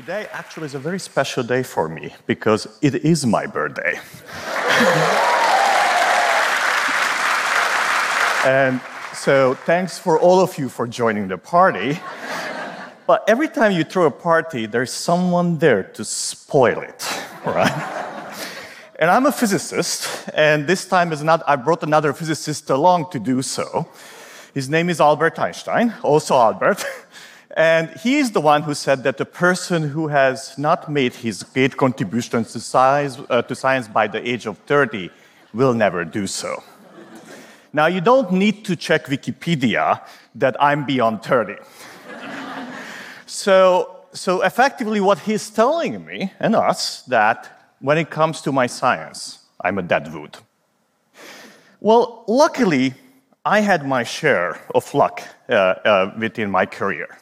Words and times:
Today 0.00 0.28
actually 0.32 0.64
is 0.64 0.74
a 0.74 0.78
very 0.78 0.98
special 0.98 1.42
day 1.42 1.62
for 1.62 1.86
me 1.86 2.14
because 2.26 2.66
it 2.80 2.94
is 3.04 3.26
my 3.26 3.46
birthday. 3.46 3.92
and 8.46 8.80
so 9.12 9.52
thanks 9.66 9.98
for 9.98 10.18
all 10.18 10.40
of 10.40 10.56
you 10.56 10.70
for 10.70 10.86
joining 10.86 11.28
the 11.28 11.36
party. 11.36 12.00
But 13.06 13.24
every 13.28 13.48
time 13.48 13.72
you 13.72 13.84
throw 13.84 14.06
a 14.06 14.10
party, 14.10 14.64
there's 14.64 14.90
someone 14.90 15.58
there 15.58 15.82
to 15.82 16.02
spoil 16.02 16.80
it, 16.80 17.06
right? 17.44 17.70
and 18.98 19.10
I'm 19.10 19.26
a 19.26 19.32
physicist, 19.32 20.30
and 20.32 20.66
this 20.66 20.86
time 20.86 21.12
is 21.12 21.22
not, 21.22 21.42
I 21.46 21.56
brought 21.56 21.82
another 21.82 22.14
physicist 22.14 22.70
along 22.70 23.10
to 23.10 23.18
do 23.18 23.42
so. 23.42 23.86
His 24.54 24.66
name 24.66 24.88
is 24.88 24.98
Albert 24.98 25.38
Einstein, 25.38 25.92
also 26.02 26.36
Albert. 26.36 26.86
And 27.56 27.90
he 27.90 28.18
is 28.18 28.30
the 28.30 28.40
one 28.40 28.62
who 28.62 28.74
said 28.74 29.02
that 29.02 29.16
the 29.16 29.24
person 29.24 29.88
who 29.88 30.08
has 30.08 30.56
not 30.56 30.90
made 30.90 31.14
his 31.14 31.42
great 31.42 31.76
contributions 31.76 32.52
to 32.52 32.60
science, 32.60 33.18
uh, 33.28 33.42
to 33.42 33.54
science 33.54 33.88
by 33.88 34.06
the 34.06 34.26
age 34.28 34.46
of 34.46 34.58
30 34.58 35.10
will 35.52 35.74
never 35.74 36.04
do 36.04 36.26
so. 36.26 36.62
Now, 37.72 37.86
you 37.86 38.00
don't 38.00 38.32
need 38.32 38.64
to 38.64 38.76
check 38.76 39.06
Wikipedia 39.06 40.00
that 40.34 40.56
I'm 40.60 40.84
beyond 40.84 41.22
30. 41.22 41.56
so, 43.26 44.04
so, 44.12 44.42
effectively, 44.42 45.00
what 45.00 45.20
he's 45.20 45.50
telling 45.50 46.04
me 46.04 46.32
and 46.40 46.56
us 46.56 47.02
that 47.02 47.74
when 47.80 47.96
it 47.98 48.10
comes 48.10 48.40
to 48.42 48.52
my 48.52 48.66
science, 48.66 49.38
I'm 49.60 49.78
a 49.78 49.82
dead 49.82 50.12
wood. 50.12 50.36
Well, 51.80 52.24
luckily, 52.26 52.94
I 53.44 53.60
had 53.60 53.86
my 53.86 54.02
share 54.02 54.60
of 54.74 54.92
luck 54.92 55.22
uh, 55.48 55.52
uh, 55.54 56.14
within 56.18 56.50
my 56.50 56.66
career. 56.66 57.18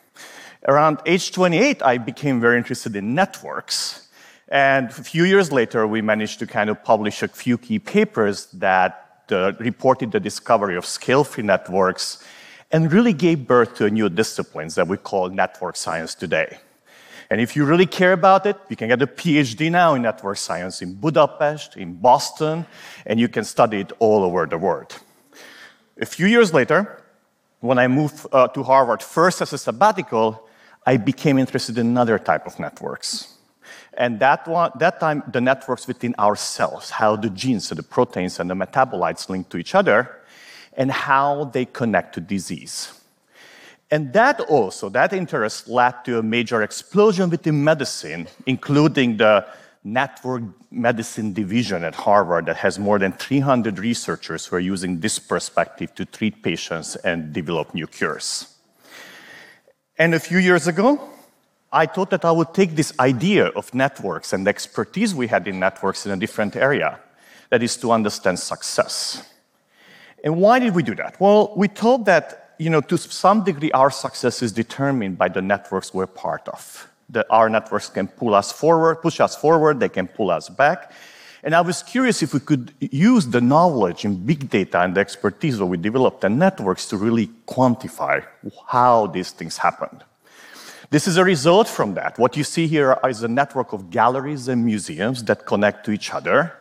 Around 0.66 1.00
age 1.06 1.30
28, 1.30 1.82
I 1.82 1.98
became 1.98 2.40
very 2.40 2.58
interested 2.58 2.96
in 2.96 3.14
networks. 3.14 4.08
And 4.48 4.90
a 4.90 4.92
few 4.92 5.24
years 5.24 5.52
later, 5.52 5.86
we 5.86 6.02
managed 6.02 6.40
to 6.40 6.46
kind 6.46 6.68
of 6.68 6.82
publish 6.82 7.22
a 7.22 7.28
few 7.28 7.58
key 7.58 7.78
papers 7.78 8.46
that 8.54 9.22
uh, 9.30 9.52
reported 9.60 10.10
the 10.10 10.18
discovery 10.18 10.76
of 10.76 10.84
scale 10.84 11.22
free 11.22 11.44
networks 11.44 12.24
and 12.72 12.92
really 12.92 13.12
gave 13.12 13.46
birth 13.46 13.76
to 13.76 13.86
a 13.86 13.90
new 13.90 14.08
disciplines 14.08 14.74
that 14.74 14.88
we 14.88 14.96
call 14.96 15.28
network 15.28 15.76
science 15.76 16.14
today. 16.14 16.58
And 17.30 17.40
if 17.40 17.54
you 17.54 17.64
really 17.64 17.86
care 17.86 18.12
about 18.12 18.46
it, 18.46 18.56
you 18.68 18.76
can 18.76 18.88
get 18.88 19.02
a 19.02 19.06
PhD 19.06 19.70
now 19.70 19.94
in 19.94 20.02
network 20.02 20.38
science 20.38 20.82
in 20.82 20.94
Budapest, 20.94 21.76
in 21.76 21.94
Boston, 21.94 22.66
and 23.06 23.20
you 23.20 23.28
can 23.28 23.44
study 23.44 23.80
it 23.80 23.92
all 23.98 24.24
over 24.24 24.46
the 24.46 24.58
world. 24.58 24.98
A 26.00 26.06
few 26.06 26.26
years 26.26 26.52
later, 26.52 27.02
when 27.60 27.78
I 27.78 27.86
moved 27.86 28.26
uh, 28.32 28.48
to 28.48 28.62
Harvard 28.62 29.02
first 29.02 29.42
as 29.42 29.52
a 29.52 29.58
sabbatical, 29.58 30.47
I 30.86 30.96
became 30.96 31.38
interested 31.38 31.78
in 31.78 31.86
another 31.86 32.18
type 32.18 32.46
of 32.46 32.58
networks. 32.58 33.34
And 33.94 34.20
that, 34.20 34.46
one, 34.46 34.70
that 34.78 35.00
time, 35.00 35.24
the 35.32 35.40
networks 35.40 35.86
within 35.86 36.14
our 36.18 36.36
cells, 36.36 36.90
how 36.90 37.16
the 37.16 37.30
genes, 37.30 37.68
the 37.68 37.82
proteins, 37.82 38.38
and 38.38 38.48
the 38.48 38.54
metabolites 38.54 39.28
link 39.28 39.48
to 39.48 39.58
each 39.58 39.74
other, 39.74 40.22
and 40.76 40.90
how 40.90 41.44
they 41.44 41.64
connect 41.64 42.14
to 42.14 42.20
disease. 42.20 42.92
And 43.90 44.12
that 44.12 44.40
also, 44.40 44.88
that 44.90 45.12
interest 45.12 45.66
led 45.66 46.04
to 46.04 46.18
a 46.18 46.22
major 46.22 46.62
explosion 46.62 47.30
within 47.30 47.64
medicine, 47.64 48.28
including 48.46 49.16
the 49.16 49.46
network 49.82 50.42
medicine 50.70 51.32
division 51.32 51.84
at 51.84 51.94
Harvard 51.94 52.46
that 52.46 52.56
has 52.56 52.78
more 52.78 52.98
than 52.98 53.12
300 53.12 53.78
researchers 53.78 54.46
who 54.46 54.56
are 54.56 54.60
using 54.60 55.00
this 55.00 55.18
perspective 55.18 55.94
to 55.94 56.04
treat 56.04 56.42
patients 56.42 56.96
and 56.96 57.32
develop 57.32 57.74
new 57.74 57.86
cures. 57.86 58.57
And 59.98 60.14
a 60.14 60.20
few 60.20 60.38
years 60.38 60.68
ago, 60.68 61.00
I 61.72 61.86
thought 61.86 62.10
that 62.10 62.24
I 62.24 62.30
would 62.30 62.54
take 62.54 62.76
this 62.76 62.92
idea 63.00 63.46
of 63.48 63.74
networks 63.74 64.32
and 64.32 64.46
the 64.46 64.50
expertise 64.50 65.14
we 65.14 65.26
had 65.26 65.48
in 65.48 65.58
networks 65.58 66.06
in 66.06 66.12
a 66.12 66.16
different 66.16 66.54
area, 66.56 67.00
that 67.50 67.62
is 67.62 67.76
to 67.78 67.90
understand 67.90 68.38
success. 68.38 69.28
And 70.22 70.36
why 70.36 70.60
did 70.60 70.74
we 70.74 70.82
do 70.82 70.94
that? 70.94 71.20
Well, 71.20 71.52
we 71.56 71.68
thought 71.68 72.04
that, 72.04 72.54
you 72.58 72.70
know, 72.70 72.80
to 72.82 72.96
some 72.96 73.44
degree, 73.44 73.70
our 73.72 73.90
success 73.90 74.42
is 74.42 74.52
determined 74.52 75.18
by 75.18 75.28
the 75.28 75.42
networks 75.42 75.92
we're 75.92 76.06
part 76.06 76.48
of. 76.48 76.88
That 77.10 77.26
our 77.30 77.48
networks 77.48 77.88
can 77.88 78.06
pull 78.08 78.34
us 78.34 78.52
forward, 78.52 78.96
push 79.02 79.20
us 79.20 79.34
forward, 79.34 79.80
they 79.80 79.88
can 79.88 80.06
pull 80.06 80.30
us 80.30 80.48
back. 80.48 80.92
And 81.42 81.54
I 81.54 81.60
was 81.60 81.82
curious 81.82 82.22
if 82.22 82.34
we 82.34 82.40
could 82.40 82.74
use 82.80 83.26
the 83.26 83.40
knowledge 83.40 84.04
in 84.04 84.16
big 84.26 84.50
data 84.50 84.80
and 84.80 84.94
the 84.94 85.00
expertise 85.00 85.58
that 85.58 85.66
we 85.66 85.76
developed 85.76 86.24
in 86.24 86.38
networks 86.38 86.86
to 86.86 86.96
really 86.96 87.28
quantify 87.46 88.24
how 88.66 89.06
these 89.06 89.30
things 89.30 89.58
happened. 89.58 90.02
This 90.90 91.06
is 91.06 91.16
a 91.16 91.24
result 91.24 91.68
from 91.68 91.94
that. 91.94 92.18
What 92.18 92.36
you 92.36 92.44
see 92.44 92.66
here 92.66 92.98
is 93.06 93.22
a 93.22 93.28
network 93.28 93.72
of 93.72 93.90
galleries 93.90 94.48
and 94.48 94.64
museums 94.64 95.22
that 95.24 95.46
connect 95.46 95.84
to 95.84 95.92
each 95.92 96.12
other. 96.12 96.54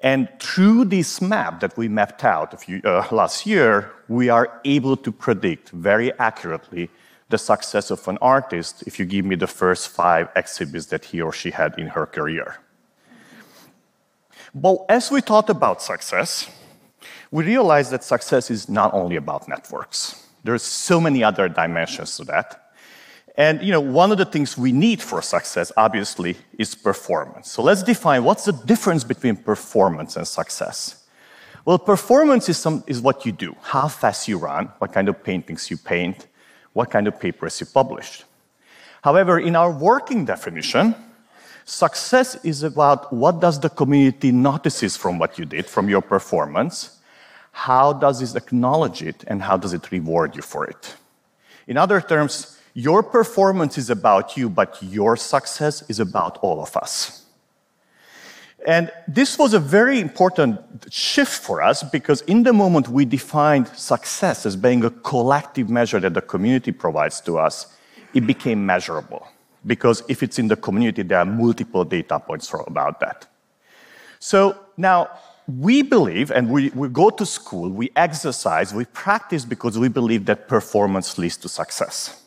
And 0.00 0.28
through 0.38 0.84
this 0.84 1.22
map 1.22 1.60
that 1.60 1.76
we 1.76 1.88
mapped 1.88 2.22
out 2.22 2.60
few, 2.60 2.82
uh, 2.84 3.08
last 3.10 3.46
year, 3.46 3.90
we 4.08 4.28
are 4.28 4.60
able 4.64 4.96
to 4.98 5.10
predict 5.10 5.70
very 5.70 6.12
accurately 6.18 6.90
the 7.28 7.38
success 7.38 7.90
of 7.90 8.06
an 8.06 8.18
artist 8.20 8.84
if 8.86 8.98
you 8.98 9.04
give 9.04 9.24
me 9.24 9.34
the 9.36 9.46
first 9.46 9.88
five 9.88 10.28
exhibits 10.36 10.86
that 10.86 11.06
he 11.06 11.20
or 11.20 11.32
she 11.32 11.50
had 11.50 11.76
in 11.78 11.88
her 11.88 12.06
career. 12.06 12.58
But 14.56 14.86
as 14.88 15.10
we 15.10 15.20
thought 15.20 15.50
about 15.50 15.82
success, 15.82 16.50
we 17.30 17.44
realized 17.44 17.90
that 17.90 18.02
success 18.02 18.50
is 18.50 18.70
not 18.70 18.94
only 18.94 19.16
about 19.16 19.48
networks. 19.48 20.26
There's 20.44 20.62
so 20.62 20.98
many 20.98 21.22
other 21.22 21.46
dimensions 21.50 22.16
to 22.16 22.24
that. 22.24 22.72
And 23.36 23.60
you 23.60 23.70
know, 23.70 23.82
one 23.82 24.12
of 24.12 24.16
the 24.16 24.24
things 24.24 24.56
we 24.56 24.72
need 24.72 25.02
for 25.02 25.20
success, 25.20 25.72
obviously, 25.76 26.38
is 26.58 26.74
performance. 26.74 27.50
So 27.50 27.62
let's 27.62 27.82
define 27.82 28.24
what's 28.24 28.46
the 28.46 28.52
difference 28.52 29.04
between 29.04 29.36
performance 29.36 30.16
and 30.16 30.26
success. 30.26 31.04
Well, 31.66 31.78
performance 31.78 32.48
is, 32.48 32.56
some, 32.56 32.82
is 32.86 33.02
what 33.02 33.26
you 33.26 33.32
do, 33.32 33.54
how 33.60 33.88
fast 33.88 34.26
you 34.26 34.38
run, 34.38 34.70
what 34.78 34.90
kind 34.90 35.10
of 35.10 35.22
paintings 35.22 35.70
you 35.70 35.76
paint, 35.76 36.28
what 36.72 36.90
kind 36.90 37.06
of 37.06 37.20
papers 37.20 37.60
you 37.60 37.66
publish. 37.66 38.22
However, 39.02 39.38
in 39.38 39.54
our 39.54 39.70
working 39.70 40.24
definition, 40.24 40.94
Success 41.68 42.36
is 42.44 42.62
about 42.62 43.12
what 43.12 43.40
does 43.40 43.58
the 43.58 43.68
community 43.68 44.30
notices 44.30 44.96
from 44.96 45.18
what 45.18 45.36
you 45.36 45.44
did, 45.44 45.66
from 45.66 45.88
your 45.88 46.00
performance, 46.00 47.00
how 47.50 47.92
does 47.92 48.22
it 48.22 48.36
acknowledge 48.36 49.02
it, 49.02 49.24
and 49.26 49.42
how 49.42 49.56
does 49.56 49.72
it 49.72 49.90
reward 49.90 50.36
you 50.36 50.42
for 50.42 50.64
it. 50.64 50.94
In 51.66 51.76
other 51.76 52.00
terms, 52.00 52.60
your 52.72 53.02
performance 53.02 53.78
is 53.78 53.90
about 53.90 54.36
you, 54.36 54.48
but 54.48 54.80
your 54.80 55.16
success 55.16 55.82
is 55.88 55.98
about 55.98 56.38
all 56.38 56.62
of 56.62 56.76
us. 56.76 57.24
And 58.64 58.92
this 59.08 59.36
was 59.36 59.52
a 59.52 59.58
very 59.58 59.98
important 59.98 60.60
shift 60.88 61.42
for 61.42 61.62
us 61.62 61.82
because 61.82 62.20
in 62.22 62.44
the 62.44 62.52
moment 62.52 62.88
we 62.88 63.04
defined 63.04 63.66
success 63.68 64.46
as 64.46 64.54
being 64.54 64.84
a 64.84 64.90
collective 64.90 65.68
measure 65.68 65.98
that 65.98 66.14
the 66.14 66.22
community 66.22 66.70
provides 66.70 67.20
to 67.22 67.38
us, 67.38 67.76
it 68.14 68.24
became 68.24 68.64
measurable 68.64 69.26
because 69.66 70.02
if 70.08 70.22
it's 70.22 70.38
in 70.38 70.48
the 70.48 70.56
community, 70.56 71.02
there 71.02 71.18
are 71.18 71.24
multiple 71.24 71.84
data 71.84 72.18
points 72.18 72.52
about 72.66 73.00
that. 73.00 73.26
So 74.18 74.58
now 74.76 75.10
we 75.46 75.82
believe, 75.82 76.30
and 76.30 76.50
we, 76.50 76.70
we 76.70 76.88
go 76.88 77.10
to 77.10 77.24
school, 77.24 77.68
we 77.70 77.90
exercise, 77.96 78.74
we 78.74 78.84
practice 78.86 79.44
because 79.44 79.78
we 79.78 79.88
believe 79.88 80.26
that 80.26 80.48
performance 80.48 81.18
leads 81.18 81.36
to 81.38 81.48
success. 81.48 82.22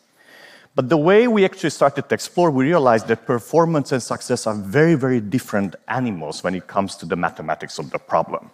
But 0.76 0.88
the 0.88 0.98
way 0.98 1.28
we 1.28 1.44
actually 1.44 1.72
started 1.72 2.08
to 2.08 2.16
explore, 2.16 2.52
we 2.52 2.66
realized 2.66 3.08
that 3.08 3.26
performance 3.26 3.92
and 3.92 4.02
success 4.02 4.48
are 4.48 4.56
very, 4.56 4.96
very 4.96 5.20
different 5.20 5.76
animals 5.88 6.44
when 6.44 6.56
it 6.56 6.68
comes 6.68 6.96
to 6.98 7.06
the 7.06 7.16
mathematics 7.16 7.80
of 7.80 7.92
the 7.92 8.00
problem. 8.00 8.50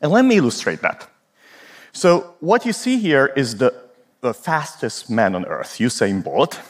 And 0.00 0.12
let 0.12 0.24
me 0.24 0.36
illustrate 0.36 0.82
that. 0.82 1.08
So, 1.92 2.34
what 2.40 2.66
you 2.66 2.72
see 2.72 2.98
here 2.98 3.32
is 3.34 3.56
the, 3.56 3.72
the 4.20 4.34
fastest 4.34 5.08
man 5.08 5.34
on 5.34 5.46
earth, 5.46 5.78
Usain 5.78 6.22
Bolt. 6.22 6.60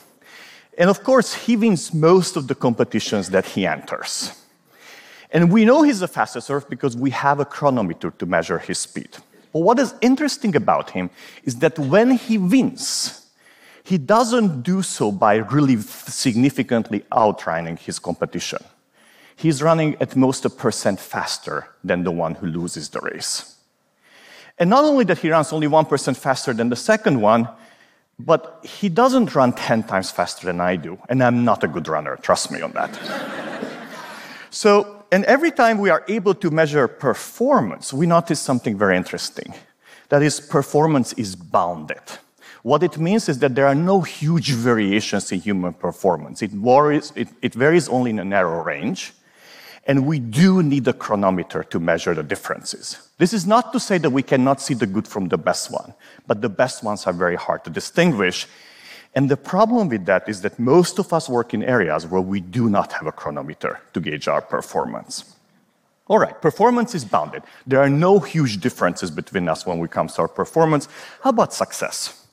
And 0.79 0.89
of 0.89 1.03
course, 1.03 1.35
he 1.35 1.57
wins 1.57 1.93
most 1.93 2.37
of 2.37 2.47
the 2.47 2.55
competitions 2.55 3.31
that 3.31 3.45
he 3.45 3.67
enters. 3.67 4.33
And 5.31 5.53
we 5.53 5.65
know 5.65 5.83
he's 5.83 6.01
the 6.01 6.09
fastest 6.09 6.51
Earth 6.51 6.71
because 6.71 6.97
we 6.97 7.11
have 7.11 7.41
a 7.41 7.45
chronometer 7.45 8.13
to 8.13 8.25
measure 8.25 8.59
his 8.59 8.79
speed. 8.79 9.11
But 9.53 9.61
what 9.61 9.79
is 9.79 9.93
interesting 10.01 10.55
about 10.55 10.91
him 10.91 11.11
is 11.43 11.57
that 11.57 11.79
when 11.79 12.13
he 12.13 12.39
wins, 12.39 13.27
he 13.83 13.99
doesn't 13.99 14.63
do 14.63 14.83
so 14.83 15.11
by 15.11 15.37
really 15.37 15.79
significantly 15.79 17.05
outrunning 17.13 17.77
his 17.77 17.99
competition. 17.99 18.63
He's 19.35 19.63
running 19.63 19.97
at 20.01 20.15
most 20.15 20.45
a 20.45 20.51
percent 20.51 21.01
faster 21.01 21.69
than 21.83 22.05
the 22.05 22.11
one 22.11 22.37
who 22.37 22.47
loses 22.47 22.89
the 22.91 23.01
race. 23.01 23.57
And 24.59 24.71
not 24.71 24.85
only 24.85 25.05
that 25.07 25.19
he 25.19 25.31
runs 25.31 25.53
only 25.53 25.69
1% 25.69 26.17
faster 26.17 26.53
than 26.53 26.69
the 26.69 26.77
second 26.77 27.21
one, 27.21 27.49
but 28.19 28.61
he 28.65 28.89
doesn't 28.89 29.35
run 29.35 29.53
10 29.53 29.85
times 29.85 30.11
faster 30.11 30.47
than 30.47 30.61
I 30.61 30.77
do, 30.77 30.99
and 31.09 31.23
I'm 31.23 31.45
not 31.45 31.63
a 31.63 31.69
good 31.69 31.89
runner, 31.89 32.17
trust 32.17 32.51
me 32.51 32.61
on 32.61 32.73
that. 32.73 32.91
so, 34.51 35.05
and 35.13 35.25
every 35.25 35.51
time 35.51 35.79
we 35.79 35.91
are 35.91 36.05
able 36.09 36.35
to 36.35 36.51
measure 36.51 36.89
performance, 36.89 37.93
we 37.93 38.07
notice 38.07 38.41
something 38.41 38.77
very 38.77 38.97
interesting. 38.97 39.55
That 40.09 40.23
is, 40.23 40.41
performance 40.41 41.13
is 41.15 41.37
bounded. 41.37 42.03
What 42.63 42.83
it 42.83 42.99
means 42.99 43.29
is 43.29 43.39
that 43.39 43.55
there 43.55 43.67
are 43.67 43.75
no 43.75 44.01
huge 44.01 44.51
variations 44.51 45.31
in 45.31 45.41
human 45.41 45.73
performance. 45.73 46.43
It 46.43 46.51
varies, 46.51 47.13
it, 47.15 47.29
it 47.41 47.55
varies 47.55 47.89
only 47.89 48.11
in 48.11 48.19
a 48.19 48.25
narrow 48.25 48.63
range. 48.63 49.13
And 49.89 50.07
we 50.07 50.19
do 50.19 50.63
need 50.63 50.87
a 50.87 50.93
chronometer 50.93 51.65
to 51.65 51.81
measure 51.81 52.15
the 52.15 52.23
differences. 52.23 53.09
This 53.17 53.33
is 53.33 53.47
not 53.47 53.73
to 53.73 53.81
say 53.81 53.97
that 53.99 54.11
we 54.11 54.23
cannot 54.23 54.61
see 54.61 54.75
the 54.75 54.87
good 54.87 55.09
from 55.09 55.29
the 55.29 55.39
best 55.39 55.73
one, 55.73 55.95
but 56.27 56.43
the 56.43 56.51
best 56.51 56.85
ones 56.85 57.07
are 57.07 57.13
very 57.15 57.37
hard 57.37 57.65
to 57.65 57.71
distinguish. 57.71 58.47
And 59.15 59.31
the 59.31 59.37
problem 59.39 59.89
with 59.89 60.05
that 60.05 60.29
is 60.29 60.43
that 60.43 60.59
most 60.59 60.99
of 60.99 61.15
us 61.15 61.27
work 61.27 61.55
in 61.55 61.63
areas 61.63 62.07
where 62.07 62.21
we 62.21 62.41
do 62.41 62.69
not 62.69 62.93
have 62.93 63.07
a 63.07 63.13
chronometer 63.13 63.81
to 63.95 64.01
gauge 64.01 64.29
our 64.29 64.43
performance. 64.43 65.35
All 66.07 66.19
right, 66.19 66.39
performance 66.41 66.95
is 66.95 67.07
bounded. 67.07 67.43
There 67.67 67.81
are 67.81 67.89
no 67.89 68.19
huge 68.19 68.61
differences 68.61 69.11
between 69.11 69.49
us 69.49 69.65
when 69.65 69.83
it 69.83 69.91
comes 69.91 70.15
to 70.15 70.23
our 70.23 70.29
performance. 70.29 70.87
How 71.23 71.31
about 71.31 71.55
success? 71.55 72.28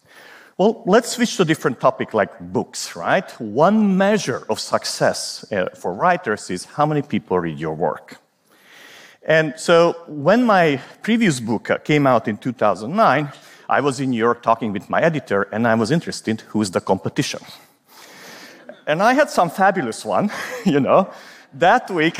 Well, 0.58 0.84
let's 0.86 1.10
switch 1.10 1.36
to 1.36 1.42
a 1.42 1.46
different 1.46 1.82
topic 1.82 2.14
like 2.14 2.40
books, 2.40 2.96
right? 2.96 3.30
One 3.42 3.98
measure 3.98 4.46
of 4.50 4.58
success 4.58 5.44
uh, 5.52 5.66
for 5.76 5.94
writers 5.94 6.50
is 6.50 6.64
how 6.64 6.86
many 6.86 7.02
people 7.02 7.38
read 7.38 7.60
your 7.60 7.76
work. 7.76 8.22
And 9.28 9.54
so 9.58 9.98
when 10.08 10.46
my 10.46 10.80
previous 11.02 11.42
book 11.42 11.70
uh, 11.70 11.80
came 11.80 12.08
out 12.08 12.30
in 12.30 12.38
2009, 12.38 13.34
I 13.68 13.82
was 13.82 14.00
in 14.00 14.12
New 14.12 14.18
York 14.18 14.44
talking 14.44 14.72
with 14.72 14.90
my 14.90 15.02
editor, 15.02 15.42
and 15.52 15.68
I 15.68 15.76
was 15.76 15.92
interested 15.92 16.40
who 16.48 16.62
is 16.62 16.72
the 16.72 16.80
competition. 16.80 17.42
And 18.88 19.04
I 19.04 19.14
had 19.14 19.30
some 19.30 19.50
fabulous 19.50 20.06
one, 20.06 20.32
you 20.66 20.80
know. 20.80 21.12
That 21.54 21.92
week, 21.92 22.18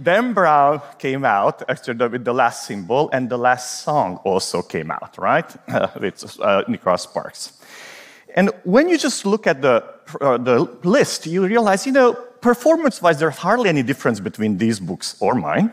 Dan 0.00 0.32
Brown 0.32 0.80
came 0.98 1.24
out 1.24 1.62
after 1.68 1.92
with 2.08 2.24
the 2.24 2.32
lost 2.32 2.66
symbol, 2.66 3.10
and 3.12 3.28
the 3.28 3.36
last 3.36 3.82
song 3.82 4.16
also 4.24 4.62
came 4.62 4.90
out, 4.90 5.18
right? 5.18 5.50
With 6.00 6.40
uh, 6.40 6.64
Nicholas 6.68 7.02
Sparks. 7.02 7.60
And 8.34 8.50
when 8.64 8.88
you 8.88 8.96
just 8.96 9.26
look 9.26 9.46
at 9.46 9.60
the, 9.60 9.84
uh, 10.20 10.38
the 10.38 10.60
list, 10.84 11.26
you 11.26 11.46
realize, 11.46 11.86
you 11.86 11.92
know, 11.92 12.14
performance 12.40 13.02
wise, 13.02 13.18
there's 13.18 13.36
hardly 13.36 13.68
any 13.68 13.82
difference 13.82 14.20
between 14.20 14.56
these 14.56 14.80
books 14.80 15.16
or 15.20 15.34
mine, 15.34 15.72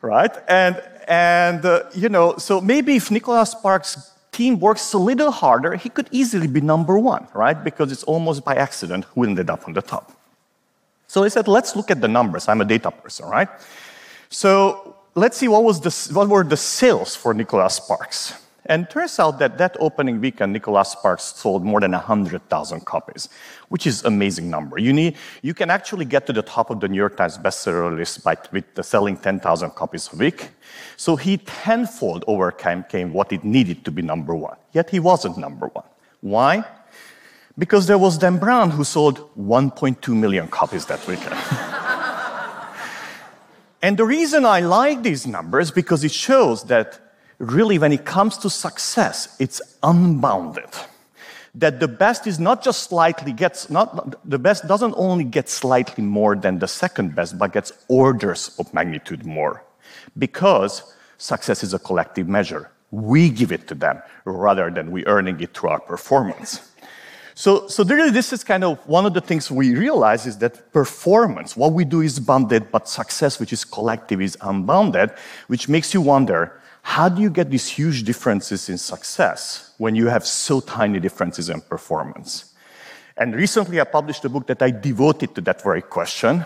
right? 0.00 0.30
And, 0.48 0.80
and 1.08 1.64
uh, 1.64 1.84
you 1.94 2.08
know, 2.08 2.36
so 2.36 2.60
maybe 2.60 2.94
if 2.96 3.10
Nicholas 3.10 3.50
Sparks' 3.50 4.12
team 4.30 4.60
works 4.60 4.92
a 4.92 4.98
little 4.98 5.32
harder, 5.32 5.74
he 5.74 5.88
could 5.88 6.08
easily 6.12 6.46
be 6.46 6.60
number 6.60 6.98
one, 6.98 7.26
right? 7.34 7.62
Because 7.62 7.90
it's 7.90 8.04
almost 8.04 8.44
by 8.44 8.54
accident 8.54 9.04
who 9.06 9.24
ended 9.24 9.50
up 9.50 9.66
on 9.66 9.74
the 9.74 9.82
top. 9.82 10.12
So 11.10 11.24
I 11.24 11.28
said, 11.28 11.48
let's 11.48 11.74
look 11.74 11.90
at 11.90 12.00
the 12.00 12.06
numbers. 12.06 12.46
I'm 12.46 12.60
a 12.60 12.64
data 12.64 12.88
person, 12.92 13.26
right? 13.26 13.48
So 14.28 14.94
let's 15.16 15.36
see 15.36 15.48
what, 15.48 15.64
was 15.64 15.80
the, 15.80 16.14
what 16.14 16.28
were 16.28 16.44
the 16.44 16.56
sales 16.56 17.16
for 17.16 17.34
Nicholas 17.34 17.74
Sparks. 17.74 18.34
And 18.66 18.88
turns 18.88 19.18
out 19.18 19.40
that 19.40 19.58
that 19.58 19.76
opening 19.80 20.20
weekend, 20.20 20.52
Nicholas 20.52 20.90
Sparks 20.90 21.24
sold 21.24 21.64
more 21.64 21.80
than 21.80 21.90
100,000 21.90 22.86
copies, 22.86 23.28
which 23.70 23.88
is 23.88 24.04
amazing 24.04 24.48
number. 24.48 24.78
You, 24.78 24.92
need, 24.92 25.16
you 25.42 25.52
can 25.52 25.68
actually 25.68 26.04
get 26.04 26.28
to 26.28 26.32
the 26.32 26.42
top 26.42 26.70
of 26.70 26.78
the 26.78 26.86
New 26.86 26.98
York 26.98 27.16
Times 27.16 27.38
bestseller 27.38 27.96
list 27.96 28.22
by 28.22 28.36
with 28.52 28.66
selling 28.80 29.16
10,000 29.16 29.70
copies 29.70 30.08
a 30.12 30.16
week. 30.16 30.50
So 30.96 31.16
he 31.16 31.38
tenfold 31.38 32.22
overcame 32.28 33.12
what 33.12 33.32
it 33.32 33.42
needed 33.42 33.84
to 33.84 33.90
be 33.90 34.00
number 34.00 34.36
one. 34.36 34.58
Yet 34.70 34.90
he 34.90 35.00
wasn't 35.00 35.38
number 35.38 35.66
one. 35.66 35.86
Why? 36.20 36.64
Because 37.60 37.86
there 37.86 37.98
was 37.98 38.16
Dan 38.16 38.38
Brown 38.38 38.70
who 38.70 38.84
sold 38.84 39.18
1.2 39.36 40.16
million 40.16 40.48
copies 40.48 40.86
that 40.86 41.06
weekend. 41.06 41.34
and 43.82 43.98
the 43.98 44.06
reason 44.06 44.46
I 44.46 44.60
like 44.60 45.02
these 45.02 45.26
numbers 45.26 45.66
is 45.66 45.70
because 45.70 46.02
it 46.02 46.10
shows 46.10 46.64
that 46.64 46.98
really 47.38 47.78
when 47.78 47.92
it 47.92 48.06
comes 48.06 48.38
to 48.38 48.48
success, 48.48 49.36
it's 49.38 49.60
unbounded. 49.82 50.70
That 51.54 51.80
the 51.80 51.88
best 51.88 52.26
is 52.26 52.40
not 52.40 52.62
just 52.64 52.84
slightly 52.84 53.32
gets 53.32 53.68
not 53.68 53.90
the 54.24 54.38
best 54.38 54.66
doesn't 54.66 54.94
only 54.96 55.24
get 55.24 55.50
slightly 55.50 56.02
more 56.02 56.36
than 56.36 56.60
the 56.60 56.68
second 56.68 57.14
best, 57.14 57.36
but 57.36 57.52
gets 57.52 57.72
orders 57.88 58.56
of 58.58 58.72
magnitude 58.72 59.26
more. 59.26 59.62
Because 60.16 60.94
success 61.18 61.62
is 61.62 61.74
a 61.74 61.78
collective 61.78 62.26
measure. 62.26 62.70
We 62.90 63.28
give 63.28 63.52
it 63.52 63.68
to 63.68 63.74
them 63.74 64.00
rather 64.24 64.70
than 64.70 64.92
we 64.92 65.04
earning 65.04 65.38
it 65.40 65.52
through 65.52 65.70
our 65.70 65.80
performance. 65.80 66.69
So, 67.40 67.68
so 67.68 67.84
really, 67.84 68.10
this 68.10 68.34
is 68.34 68.44
kind 68.44 68.64
of 68.64 68.86
one 68.86 69.06
of 69.06 69.14
the 69.14 69.20
things 69.22 69.50
we 69.50 69.74
realize 69.74 70.26
is 70.26 70.36
that 70.40 70.74
performance, 70.74 71.56
what 71.56 71.72
we 71.72 71.86
do 71.86 72.02
is 72.02 72.20
bounded, 72.20 72.70
but 72.70 72.86
success, 72.86 73.40
which 73.40 73.50
is 73.50 73.64
collective, 73.64 74.20
is 74.20 74.36
unbounded, 74.42 75.10
which 75.46 75.66
makes 75.66 75.94
you 75.94 76.02
wonder 76.02 76.60
how 76.82 77.08
do 77.08 77.22
you 77.22 77.30
get 77.30 77.48
these 77.48 77.66
huge 77.66 78.02
differences 78.02 78.68
in 78.68 78.76
success 78.76 79.72
when 79.78 79.94
you 79.94 80.08
have 80.08 80.26
so 80.26 80.60
tiny 80.60 81.00
differences 81.00 81.48
in 81.48 81.62
performance? 81.62 82.52
And 83.16 83.34
recently, 83.34 83.80
I 83.80 83.84
published 83.84 84.22
a 84.26 84.28
book 84.28 84.46
that 84.48 84.60
I 84.60 84.70
devoted 84.70 85.34
to 85.36 85.40
that 85.40 85.62
very 85.62 85.80
question, 85.80 86.44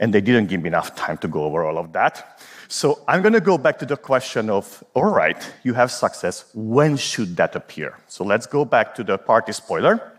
and 0.00 0.12
they 0.12 0.20
didn't 0.20 0.48
give 0.48 0.60
me 0.60 0.66
enough 0.66 0.96
time 0.96 1.18
to 1.18 1.28
go 1.28 1.44
over 1.44 1.62
all 1.62 1.78
of 1.78 1.92
that. 1.92 2.40
So 2.66 3.04
I'm 3.06 3.22
going 3.22 3.34
to 3.34 3.40
go 3.40 3.58
back 3.58 3.78
to 3.78 3.86
the 3.86 3.96
question 3.96 4.50
of 4.50 4.82
all 4.94 5.04
right, 5.04 5.40
you 5.62 5.74
have 5.74 5.92
success. 5.92 6.46
When 6.52 6.96
should 6.96 7.36
that 7.36 7.54
appear? 7.54 7.96
So 8.08 8.24
let's 8.24 8.48
go 8.48 8.64
back 8.64 8.96
to 8.96 9.04
the 9.04 9.18
party 9.18 9.52
spoiler 9.52 10.11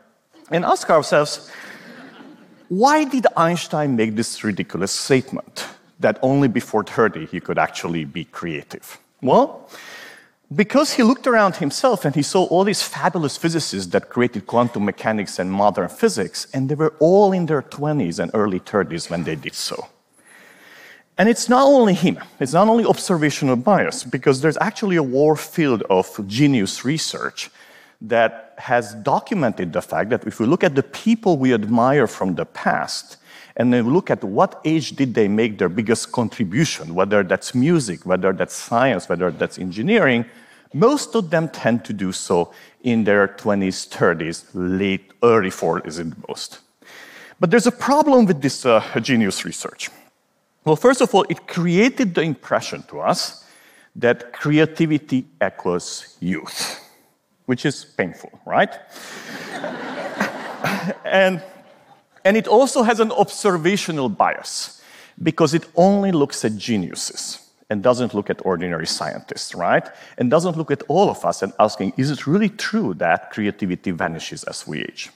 and 0.52 0.66
ask 0.66 0.90
ourselves 0.90 1.50
why 2.70 3.04
did 3.04 3.28
Einstein 3.38 3.96
make 3.96 4.16
this 4.16 4.44
ridiculous 4.44 4.92
statement 4.92 5.68
that 6.00 6.18
only 6.22 6.48
before 6.48 6.84
30 6.84 7.28
he 7.28 7.40
could 7.40 7.60
actually 7.60 8.04
be 8.04 8.26
creative? 8.26 8.98
Well, 9.22 9.70
because 10.56 10.94
he 10.94 11.04
looked 11.04 11.28
around 11.28 11.58
himself 11.58 12.06
and 12.06 12.16
he 12.16 12.22
saw 12.22 12.46
all 12.46 12.64
these 12.64 12.82
fabulous 12.82 13.38
physicists 13.38 13.92
that 13.92 14.10
created 14.10 14.48
quantum 14.48 14.86
mechanics 14.86 15.40
and 15.40 15.52
modern 15.52 15.90
physics, 15.90 16.48
and 16.54 16.70
they 16.70 16.76
were 16.76 16.94
all 17.00 17.32
in 17.32 17.46
their 17.46 17.62
20s 17.62 18.20
and 18.20 18.32
early 18.34 18.60
30s 18.60 19.10
when 19.10 19.24
they 19.24 19.36
did 19.36 19.54
so. 19.54 19.88
And 21.18 21.30
it's 21.30 21.48
not 21.48 21.66
only 21.66 21.94
him, 21.94 22.20
it's 22.40 22.54
not 22.54 22.68
only 22.68 22.86
observational 22.86 23.56
bias, 23.56 24.04
because 24.04 24.42
there's 24.42 24.58
actually 24.58 24.96
a 24.96 25.04
war 25.04 25.36
field 25.36 25.84
of 25.90 26.28
genius 26.28 26.84
research 26.84 27.52
that 28.04 28.54
has 28.58 28.94
documented 28.96 29.72
the 29.72 29.82
fact 29.82 30.10
that 30.10 30.28
if 30.28 30.40
we 30.40 30.46
look 30.46 30.64
at 30.64 30.76
the 30.76 30.84
people 30.84 31.38
we 31.38 31.54
admire 31.54 32.06
from 32.06 32.36
the 32.36 32.46
past, 32.46 33.18
and 33.56 33.74
then 33.74 33.94
look 33.94 34.10
at 34.10 34.24
what 34.24 34.60
age 34.66 34.96
did 34.96 35.14
they 35.14 35.28
make 35.28 35.58
their 35.58 35.70
biggest 35.70 36.12
contribution, 36.12 36.96
whether 36.96 37.24
that's 37.24 37.56
music, 37.56 38.06
whether 38.06 38.34
that's 38.34 38.56
science, 38.56 39.08
whether 39.08 39.32
that's 39.32 39.58
engineering, 39.58 40.26
most 40.74 41.16
of 41.16 41.30
them 41.30 41.48
tend 41.50 41.86
to 41.86 41.94
do 41.94 42.12
so 42.12 42.52
in 42.82 43.04
their 43.04 43.28
20s, 43.28 43.88
30s, 43.88 44.46
late, 44.54 45.14
early 45.22 45.52
40s 45.52 46.00
at 46.00 46.28
most. 46.28 46.60
But 47.40 47.52
there's 47.52 47.68
a 47.68 47.72
problem 47.72 48.26
with 48.26 48.42
this 48.42 48.66
uh, 48.66 48.82
genius 49.00 49.46
research. 49.46 49.90
Well, 50.66 50.76
first 50.76 51.02
of 51.02 51.14
all, 51.14 51.26
it 51.30 51.46
created 51.48 52.16
the 52.16 52.22
impression 52.22 52.84
to 52.84 53.02
us 53.02 53.46
that 53.96 54.34
creativity 54.34 55.26
equals 55.42 56.18
youth 56.20 56.83
which 57.46 57.66
is 57.66 57.86
painful, 57.86 58.32
right? 58.46 58.74
and, 61.06 61.42
and 62.24 62.38
it 62.38 62.48
also 62.48 62.84
has 62.84 63.00
an 63.00 63.12
observational 63.12 64.10
bias 64.10 64.82
because 65.22 65.54
it 65.54 65.66
only 65.76 66.12
looks 66.12 66.44
at 66.46 66.56
geniuses 66.58 67.40
and 67.70 67.82
doesn't 67.82 68.14
look 68.14 68.30
at 68.30 68.46
ordinary 68.46 68.88
scientists, 68.88 69.56
right? 69.56 69.88
And 70.18 70.30
doesn't 70.30 70.58
look 70.58 70.72
at 70.72 70.84
all 70.88 71.10
of 71.10 71.26
us 71.26 71.42
and 71.42 71.54
asking, 71.60 71.94
is 71.98 72.12
it 72.12 72.28
really 72.28 72.50
true 72.50 72.94
that 72.96 73.32
creativity 73.32 73.92
vanishes 73.92 74.44
as 74.44 74.68
we 74.68 74.82
age? 74.82 75.10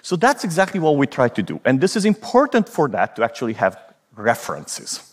So 0.00 0.16
that's 0.16 0.42
exactly 0.42 0.80
what 0.80 0.96
we 0.96 1.06
try 1.06 1.28
to 1.28 1.42
do. 1.42 1.60
And 1.64 1.80
this 1.80 1.96
is 1.96 2.04
important 2.04 2.68
for 2.68 2.88
that 2.88 3.14
to 3.16 3.24
actually 3.24 3.52
have 3.54 3.78
references. 4.16 5.11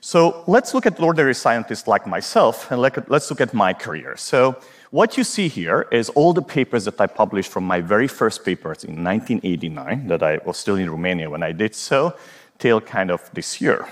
So 0.00 0.44
let's 0.46 0.74
look 0.74 0.86
at 0.86 1.00
ordinary 1.00 1.34
scientists 1.34 1.88
like 1.88 2.06
myself 2.06 2.70
and 2.70 2.80
let's 2.80 3.30
look 3.30 3.40
at 3.40 3.52
my 3.52 3.72
career. 3.72 4.16
So 4.16 4.60
what 4.90 5.16
you 5.18 5.24
see 5.24 5.48
here 5.48 5.86
is 5.90 6.08
all 6.10 6.32
the 6.32 6.42
papers 6.42 6.84
that 6.84 7.00
I 7.00 7.06
published 7.06 7.50
from 7.50 7.64
my 7.64 7.80
very 7.80 8.08
first 8.08 8.44
papers 8.44 8.84
in 8.84 9.04
1989, 9.04 10.06
that 10.08 10.22
I 10.22 10.38
was 10.44 10.56
still 10.56 10.76
in 10.76 10.88
Romania 10.90 11.28
when 11.28 11.42
I 11.42 11.52
did 11.52 11.74
so, 11.74 12.14
till 12.58 12.80
kind 12.80 13.10
of 13.10 13.30
this 13.34 13.60
year. 13.60 13.86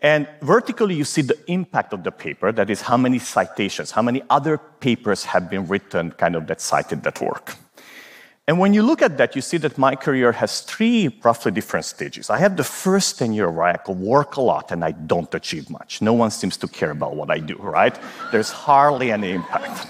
And 0.00 0.28
vertically, 0.42 0.94
you 0.94 1.04
see 1.04 1.22
the 1.22 1.38
impact 1.50 1.94
of 1.94 2.04
the 2.04 2.12
paper, 2.12 2.52
that 2.52 2.68
is, 2.68 2.82
how 2.82 2.98
many 2.98 3.18
citations, 3.18 3.90
how 3.90 4.02
many 4.02 4.22
other 4.28 4.58
papers 4.58 5.24
have 5.24 5.48
been 5.48 5.66
written 5.66 6.10
kind 6.10 6.36
of 6.36 6.46
that 6.48 6.60
cited 6.60 7.02
that 7.04 7.22
work. 7.22 7.56
And 8.46 8.58
when 8.58 8.74
you 8.74 8.82
look 8.82 9.00
at 9.00 9.16
that, 9.16 9.34
you 9.34 9.40
see 9.40 9.56
that 9.58 9.78
my 9.78 9.96
career 9.96 10.30
has 10.32 10.60
three 10.60 11.18
roughly 11.24 11.50
different 11.50 11.86
stages. 11.86 12.28
I 12.28 12.38
have 12.38 12.58
the 12.58 12.64
first 12.64 13.18
10 13.18 13.32
year 13.32 13.50
where 13.50 13.64
I 13.64 13.90
work 13.90 14.36
a 14.36 14.42
lot 14.42 14.70
and 14.70 14.84
I 14.84 14.90
don't 14.90 15.34
achieve 15.34 15.70
much. 15.70 16.02
No 16.02 16.12
one 16.12 16.30
seems 16.30 16.58
to 16.58 16.68
care 16.68 16.90
about 16.90 17.16
what 17.16 17.30
I 17.30 17.38
do, 17.38 17.56
right? 17.56 17.98
There's 18.32 18.50
hardly 18.50 19.12
any 19.12 19.32
impact. 19.32 19.88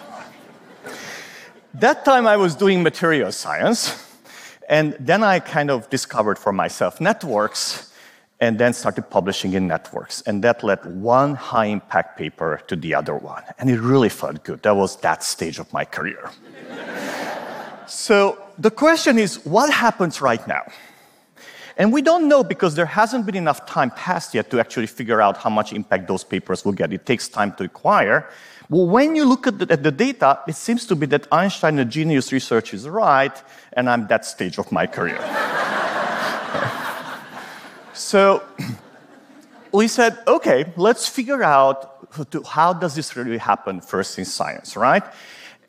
That 1.74 2.04
time 2.04 2.28
I 2.28 2.36
was 2.36 2.54
doing 2.54 2.84
material 2.84 3.32
science, 3.32 4.00
and 4.68 4.96
then 5.00 5.24
I 5.24 5.40
kind 5.40 5.72
of 5.72 5.90
discovered 5.90 6.38
for 6.38 6.52
myself 6.52 7.00
networks, 7.00 7.90
and 8.38 8.58
then 8.60 8.72
started 8.72 9.10
publishing 9.10 9.54
in 9.54 9.66
networks. 9.66 10.20
And 10.22 10.44
that 10.44 10.62
led 10.62 10.84
one 10.86 11.34
high 11.34 11.66
impact 11.66 12.16
paper 12.16 12.60
to 12.68 12.76
the 12.76 12.94
other 12.94 13.16
one. 13.16 13.42
And 13.58 13.68
it 13.68 13.80
really 13.80 14.08
felt 14.08 14.44
good. 14.44 14.62
That 14.62 14.76
was 14.76 14.96
that 14.98 15.24
stage 15.24 15.58
of 15.58 15.72
my 15.72 15.84
career. 15.84 16.30
so 17.88 18.43
the 18.58 18.70
question 18.70 19.18
is 19.18 19.44
what 19.44 19.72
happens 19.72 20.20
right 20.20 20.46
now? 20.46 20.62
And 21.76 21.92
we 21.92 22.02
don't 22.02 22.28
know 22.28 22.44
because 22.44 22.76
there 22.76 22.86
hasn't 22.86 23.26
been 23.26 23.34
enough 23.34 23.66
time 23.66 23.90
passed 23.90 24.34
yet 24.34 24.50
to 24.50 24.60
actually 24.60 24.86
figure 24.86 25.20
out 25.20 25.36
how 25.36 25.50
much 25.50 25.72
impact 25.72 26.06
those 26.06 26.22
papers 26.22 26.64
will 26.64 26.72
get. 26.72 26.92
It 26.92 27.04
takes 27.04 27.28
time 27.28 27.52
to 27.54 27.64
acquire. 27.64 28.28
Well, 28.70 28.86
when 28.86 29.16
you 29.16 29.24
look 29.24 29.46
at 29.46 29.58
the, 29.58 29.72
at 29.72 29.82
the, 29.82 29.90
data, 29.90 30.40
it 30.46 30.54
seems 30.54 30.86
to 30.86 30.94
be 30.94 31.06
that 31.06 31.26
Einstein, 31.32 31.76
the 31.76 31.84
genius 31.84 32.32
research, 32.32 32.72
is 32.72 32.88
right, 32.88 33.42
and 33.72 33.90
I'm 33.90 34.06
that 34.06 34.24
stage 34.24 34.58
of 34.58 34.70
my 34.72 34.86
career. 34.86 35.18
so 37.92 38.42
we 39.72 39.88
said, 39.88 40.18
okay, 40.26 40.72
let's 40.76 41.08
figure 41.08 41.42
out 41.42 41.90
how 42.46 42.72
does 42.72 42.94
this 42.94 43.16
really 43.16 43.38
happen 43.38 43.80
first 43.80 44.18
in 44.18 44.24
science, 44.24 44.76
right? 44.76 45.02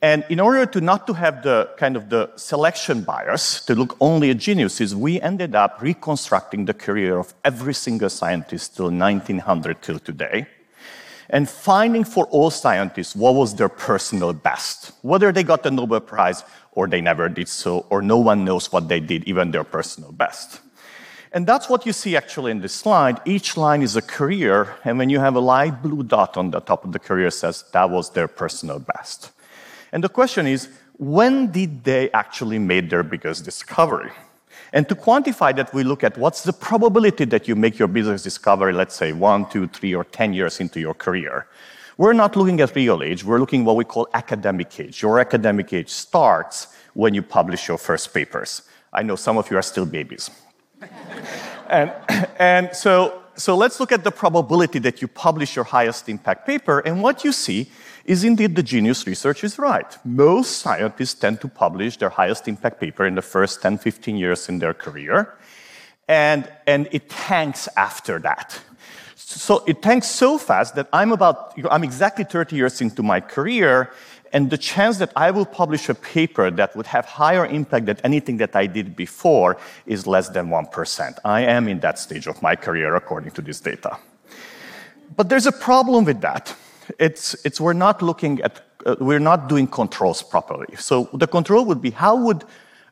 And 0.06 0.24
in 0.30 0.40
order 0.40 0.68
to 0.68 0.82
not 0.82 1.08
to 1.08 1.14
have 1.14 1.42
the 1.42 1.68
kind 1.78 1.96
of 1.96 2.10
the 2.10 2.30
selection 2.36 3.02
bias 3.02 3.66
to 3.66 3.74
look 3.74 3.98
only 4.00 4.30
at 4.30 4.38
geniuses, 4.38 4.94
we 4.94 5.20
ended 5.20 5.56
up 5.56 5.82
reconstructing 5.82 6.66
the 6.66 6.76
career 6.76 7.18
of 7.18 7.34
every 7.44 7.74
single 7.74 8.12
scientist 8.12 8.76
till 8.76 8.92
1900 8.92 9.82
till 9.82 9.98
today 9.98 10.46
and 11.32 11.50
finding 11.50 12.04
for 12.04 12.28
all 12.28 12.52
scientists 12.52 13.16
what 13.16 13.34
was 13.34 13.56
their 13.56 13.68
personal 13.68 14.32
best, 14.32 14.92
whether 15.02 15.32
they 15.32 15.42
got 15.42 15.64
the 15.64 15.72
Nobel 15.72 16.02
Prize 16.02 16.44
or 16.74 16.86
they 16.86 17.02
never 17.02 17.28
did 17.28 17.48
so, 17.48 17.88
or 17.90 18.04
no 18.04 18.20
one 18.20 18.46
knows 18.46 18.72
what 18.72 18.88
they 18.88 19.00
did, 19.00 19.24
even 19.24 19.50
their 19.50 19.64
personal 19.64 20.12
best. 20.12 20.62
And 21.32 21.48
that's 21.48 21.68
what 21.68 21.84
you 21.88 21.94
see 21.94 22.16
actually 22.16 22.52
in 22.52 22.62
this 22.62 22.76
slide. 22.76 23.20
Each 23.26 23.58
line 23.58 23.82
is 23.82 23.96
a 23.96 24.04
career, 24.04 24.76
and 24.84 25.00
when 25.00 25.10
you 25.10 25.20
have 25.20 25.34
a 25.36 25.40
light 25.40 25.82
blue 25.82 26.04
dot 26.04 26.38
on 26.38 26.52
the 26.52 26.60
top 26.60 26.86
of 26.86 26.92
the 26.92 27.00
career 27.00 27.32
says 27.32 27.66
that 27.74 27.90
was 27.90 28.12
their 28.12 28.28
personal 28.28 28.78
best. 28.78 29.32
And 29.96 30.04
the 30.04 30.10
question 30.10 30.46
is, 30.46 30.68
when 30.98 31.52
did 31.52 31.86
they 31.86 32.12
actually 32.12 32.60
made 32.60 32.90
their 32.90 33.02
biggest 33.02 33.46
discovery? 33.46 34.12
And 34.74 34.90
to 34.90 34.94
quantify 34.94 35.56
that, 35.56 35.74
we 35.74 35.86
look 35.86 36.04
at 36.04 36.18
what's 36.18 36.44
the 36.44 36.52
probability 36.52 37.24
that 37.24 37.48
you 37.48 37.56
make 37.56 37.80
your 37.80 37.88
business 37.88 38.22
discovery, 38.22 38.74
let's 38.74 38.94
say 38.94 39.14
one, 39.14 39.50
two, 39.50 39.68
three, 39.70 39.96
or 39.96 40.04
10 40.04 40.34
years 40.34 40.60
into 40.60 40.82
your 40.82 40.96
career. 40.96 41.48
We're 41.98 42.12
not 42.12 42.36
looking 42.36 42.60
at 42.60 42.76
real 42.76 43.02
age, 43.04 43.24
we're 43.24 43.40
looking 43.40 43.62
at 43.62 43.68
what 43.68 43.78
we 43.78 43.86
call 43.86 44.10
academic 44.14 44.78
age. 44.82 45.02
Your 45.02 45.18
academic 45.18 45.72
age 45.72 45.90
starts 45.90 46.76
when 46.94 47.14
you 47.14 47.22
publish 47.22 47.70
your 47.70 47.78
first 47.78 48.14
papers. 48.14 48.64
I 48.92 49.02
know 49.02 49.16
some 49.16 49.38
of 49.38 49.50
you 49.50 49.56
are 49.56 49.62
still 49.62 49.86
babies. 49.86 50.30
and, 51.70 51.94
and 52.38 52.76
so, 52.76 53.24
so 53.36 53.56
let's 53.56 53.80
look 53.80 53.92
at 53.92 54.04
the 54.04 54.12
probability 54.12 54.80
that 54.80 55.02
you 55.02 55.08
publish 55.08 55.56
your 55.56 55.66
highest 55.66 56.10
impact 56.10 56.46
paper, 56.46 56.80
and 56.80 57.02
what 57.02 57.24
you 57.24 57.32
see 57.32 57.70
is 58.06 58.24
indeed 58.24 58.56
the 58.56 58.64
genius 58.64 59.08
research 59.08 59.44
is 59.44 59.58
right. 59.58 59.98
Most 60.06 60.60
scientists 60.60 61.16
tend 61.16 61.42
to 61.42 61.48
publish 61.48 61.98
their 61.98 62.10
highest 62.10 62.48
impact 62.48 62.80
paper 62.80 63.06
in 63.06 63.16
the 63.16 63.22
first 63.22 63.62
10, 63.62 63.80
15 63.80 64.16
years 64.16 64.48
in 64.48 64.60
their 64.60 64.74
career, 64.74 65.38
and, 66.08 66.50
and 66.68 66.88
it 66.92 67.10
tanks 67.10 67.68
after 67.76 68.20
that. 68.20 68.60
So 69.16 69.64
it 69.66 69.82
tanks 69.82 70.08
so 70.08 70.38
fast 70.38 70.76
that 70.76 70.88
I'm 70.94 71.12
about, 71.12 71.60
I'm 71.70 71.84
exactly 71.84 72.24
30 72.24 72.56
years 72.56 72.80
into 72.80 73.04
my 73.04 73.20
career, 73.20 73.92
and 74.36 74.50
the 74.50 74.58
chance 74.58 74.98
that 74.98 75.14
I 75.16 75.32
will 75.32 75.46
publish 75.46 75.88
a 75.88 75.96
paper 75.96 76.52
that 76.52 76.76
would 76.76 76.88
have 76.88 77.06
higher 77.06 77.46
impact 77.46 77.86
than 77.86 77.98
anything 78.04 78.36
that 78.44 78.54
I 78.54 78.68
did 78.68 78.94
before 78.94 79.56
is 79.86 80.06
less 80.06 80.28
than 80.28 80.50
1%. 80.50 81.20
I 81.24 81.42
am 81.44 81.70
in 81.70 81.80
that 81.80 81.98
stage 81.98 82.28
of 82.28 82.42
my 82.42 82.58
career 82.58 82.98
according 82.98 83.32
to 83.32 83.42
this 83.42 83.62
data. 83.62 83.98
But 85.16 85.30
there's 85.30 85.46
a 85.46 85.54
problem 85.54 86.04
with 86.04 86.20
that 86.20 86.54
it's, 87.00 87.34
it's 87.46 87.62
we're 87.62 87.80
not 87.88 88.02
looking 88.02 88.42
at, 88.42 88.62
uh, 88.86 88.98
we're 89.00 89.26
not 89.32 89.48
doing 89.48 89.68
controls 89.68 90.22
properly. 90.22 90.76
So 90.78 91.10
the 91.14 91.28
control 91.28 91.64
would 91.66 91.82
be 91.82 91.92
how 91.92 92.18
would 92.18 92.44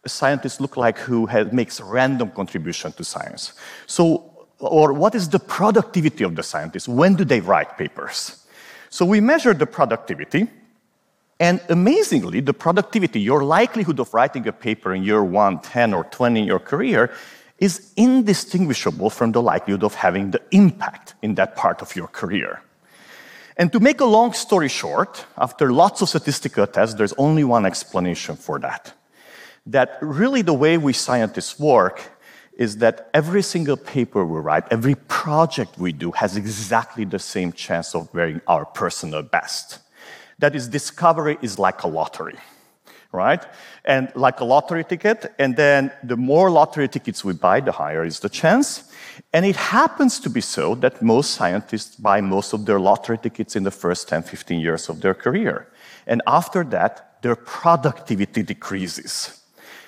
a 0.05 0.09
scientist 0.09 0.61
look 0.61 0.77
like 0.77 0.97
who 0.97 1.25
has, 1.25 1.51
makes 1.51 1.81
random 1.81 2.31
contribution 2.31 2.93
to 2.93 3.03
science? 3.03 3.51
So, 3.85 4.47
or 4.59 4.93
what 4.93 5.13
is 5.13 5.27
the 5.27 5.39
productivity 5.39 6.23
of 6.23 6.37
the 6.37 6.43
scientist? 6.43 6.87
When 6.87 7.15
do 7.15 7.25
they 7.25 7.41
write 7.41 7.77
papers? 7.77 8.45
So 8.89 9.05
we 9.05 9.19
measure 9.19 9.53
the 9.53 9.65
productivity, 9.65 10.47
and 11.43 11.59
amazingly, 11.67 12.39
the 12.39 12.53
productivity, 12.53 13.19
your 13.19 13.43
likelihood 13.43 13.99
of 13.99 14.13
writing 14.13 14.47
a 14.47 14.53
paper 14.53 14.93
in 14.93 15.03
year 15.03 15.21
one, 15.21 15.59
10, 15.59 15.93
or 15.93 16.05
20 16.05 16.39
in 16.39 16.45
your 16.47 16.57
career 16.57 17.11
is 17.57 17.91
indistinguishable 17.97 19.09
from 19.09 19.33
the 19.33 19.41
likelihood 19.41 19.83
of 19.83 19.93
having 19.95 20.31
the 20.31 20.41
impact 20.51 21.15
in 21.21 21.35
that 21.35 21.57
part 21.57 21.81
of 21.81 21.97
your 21.97 22.07
career. 22.07 22.61
And 23.57 23.73
to 23.73 23.81
make 23.81 23.99
a 23.99 24.05
long 24.05 24.31
story 24.31 24.69
short, 24.69 25.25
after 25.37 25.73
lots 25.73 26.01
of 26.01 26.07
statistical 26.07 26.65
tests, 26.65 26.95
there's 26.95 27.13
only 27.17 27.43
one 27.43 27.65
explanation 27.65 28.37
for 28.37 28.57
that. 28.59 28.93
That 29.65 29.97
really 29.99 30.43
the 30.43 30.53
way 30.53 30.77
we 30.77 30.93
scientists 30.93 31.59
work 31.59 32.01
is 32.57 32.77
that 32.77 33.09
every 33.13 33.43
single 33.43 33.75
paper 33.75 34.25
we 34.25 34.39
write, 34.39 34.63
every 34.71 34.95
project 34.95 35.77
we 35.77 35.91
do 35.91 36.11
has 36.11 36.37
exactly 36.37 37.03
the 37.03 37.19
same 37.19 37.51
chance 37.51 37.93
of 37.93 38.07
wearing 38.13 38.39
our 38.47 38.63
personal 38.65 39.23
best. 39.23 39.82
That 40.39 40.55
is, 40.55 40.67
discovery 40.67 41.37
is 41.41 41.59
like 41.59 41.83
a 41.83 41.87
lottery, 41.87 42.37
right? 43.11 43.43
And 43.85 44.11
like 44.15 44.39
a 44.39 44.45
lottery 44.45 44.83
ticket, 44.83 45.33
and 45.39 45.55
then 45.55 45.91
the 46.03 46.17
more 46.17 46.49
lottery 46.49 46.87
tickets 46.87 47.23
we 47.23 47.33
buy, 47.33 47.59
the 47.59 47.71
higher 47.71 48.03
is 48.03 48.19
the 48.19 48.29
chance. 48.29 48.91
And 49.31 49.45
it 49.45 49.55
happens 49.55 50.19
to 50.21 50.29
be 50.29 50.41
so 50.41 50.75
that 50.75 51.01
most 51.01 51.31
scientists 51.31 51.95
buy 51.95 52.21
most 52.21 52.53
of 52.53 52.65
their 52.65 52.79
lottery 52.79 53.17
tickets 53.17 53.55
in 53.55 53.63
the 53.63 53.71
first 53.71 54.07
10, 54.07 54.23
15 54.23 54.59
years 54.59 54.89
of 54.89 55.01
their 55.01 55.13
career. 55.13 55.67
And 56.07 56.21
after 56.25 56.63
that, 56.65 57.21
their 57.21 57.35
productivity 57.35 58.43
decreases. 58.43 59.41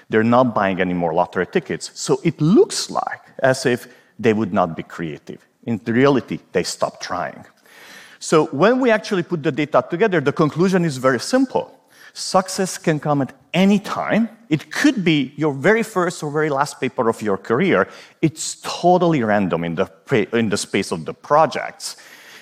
They're 0.10 0.24
not 0.24 0.54
buying 0.54 0.80
any 0.80 0.94
more 0.94 1.14
lottery 1.14 1.48
tickets. 1.48 1.92
So 1.96 2.22
it 2.24 2.40
looks 2.40 2.90
like 2.90 3.22
as 3.40 3.66
if 3.66 3.88
they 4.20 4.34
would 4.34 4.54
not 4.54 4.76
be 4.76 4.84
creative. 4.84 5.46
In 5.64 5.82
reality, 5.86 6.40
they 6.52 6.64
stop 6.64 7.02
trying. 7.02 7.46
So 8.26 8.48
when 8.48 8.80
we 8.80 8.90
actually 8.90 9.22
put 9.22 9.44
the 9.44 9.52
data 9.52 9.86
together, 9.88 10.20
the 10.20 10.32
conclusion 10.34 10.84
is 10.84 10.98
very 10.98 11.20
simple. 11.20 11.80
Success 12.14 12.80
can 12.80 13.00
come 13.00 13.22
at 13.22 13.32
any 13.54 13.78
time. 13.78 14.30
It 14.50 14.72
could 14.72 15.04
be 15.04 15.36
your 15.36 15.54
very 15.54 15.84
first 15.84 16.24
or 16.24 16.32
very 16.32 16.50
last 16.50 16.82
paper 16.82 17.08
of 17.08 17.22
your 17.22 17.38
career. 17.38 17.88
It's 18.24 18.56
totally 18.64 19.22
random 19.22 19.64
in 19.64 19.76
the, 19.76 19.88
in 20.34 20.50
the 20.50 20.58
space 20.58 20.92
of 20.92 21.06
the 21.06 21.14
projects. 21.14 21.98